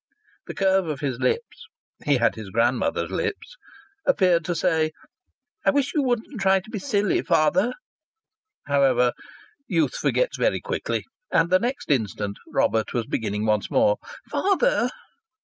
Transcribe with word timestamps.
The 0.47 0.55
curve 0.55 0.87
of 0.87 1.01
his 1.01 1.19
lips 1.19 1.67
(he 2.03 2.17
had 2.17 2.33
his 2.33 2.49
grandmother's 2.49 3.11
lips) 3.11 3.55
appeared 4.03 4.43
to 4.45 4.55
say: 4.55 4.93
"I 5.63 5.69
wish 5.69 5.93
you 5.93 6.01
wouldn't 6.01 6.41
try 6.41 6.59
to 6.59 6.69
be 6.71 6.79
silly, 6.79 7.21
father." 7.21 7.75
However, 8.65 9.13
youth 9.67 9.93
forgets 9.93 10.37
very 10.37 10.59
quickly, 10.59 11.05
and 11.31 11.51
the 11.51 11.59
next 11.59 11.91
instant 11.91 12.37
Robert 12.51 12.93
was 12.95 13.05
beginning 13.05 13.45
once 13.45 13.69
more, 13.69 13.97
"Father!" 14.27 14.89